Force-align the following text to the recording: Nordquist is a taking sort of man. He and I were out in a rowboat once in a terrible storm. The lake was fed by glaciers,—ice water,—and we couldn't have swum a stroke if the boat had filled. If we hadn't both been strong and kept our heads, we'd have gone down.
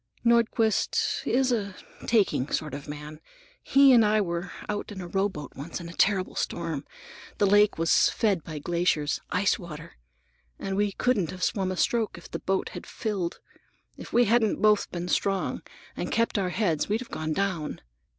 Nordquist 0.23 1.27
is 1.27 1.51
a 1.51 1.75
taking 2.07 2.49
sort 2.49 2.73
of 2.73 2.87
man. 2.87 3.21
He 3.61 3.93
and 3.93 4.03
I 4.03 4.19
were 4.19 4.51
out 4.67 4.91
in 4.91 4.99
a 4.99 5.07
rowboat 5.07 5.51
once 5.55 5.79
in 5.79 5.87
a 5.89 5.93
terrible 5.93 6.33
storm. 6.33 6.87
The 7.37 7.45
lake 7.45 7.77
was 7.77 8.09
fed 8.09 8.43
by 8.43 8.57
glaciers,—ice 8.57 9.59
water,—and 9.59 10.75
we 10.75 10.93
couldn't 10.93 11.29
have 11.29 11.43
swum 11.43 11.71
a 11.71 11.77
stroke 11.77 12.17
if 12.17 12.31
the 12.31 12.39
boat 12.39 12.69
had 12.69 12.87
filled. 12.87 13.41
If 13.95 14.11
we 14.11 14.25
hadn't 14.25 14.59
both 14.59 14.89
been 14.91 15.07
strong 15.07 15.61
and 15.95 16.11
kept 16.11 16.39
our 16.39 16.49
heads, 16.49 16.89
we'd 16.89 17.01
have 17.01 17.11
gone 17.11 17.33
down. 17.33 17.79